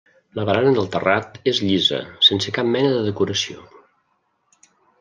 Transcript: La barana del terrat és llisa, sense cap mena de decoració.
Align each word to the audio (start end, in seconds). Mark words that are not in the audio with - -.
La 0.37 0.45
barana 0.49 0.71
del 0.77 0.87
terrat 0.95 1.37
és 1.51 1.59
llisa, 1.67 2.01
sense 2.29 2.55
cap 2.57 2.73
mena 2.77 2.95
de 2.97 3.05
decoració. 3.11 3.69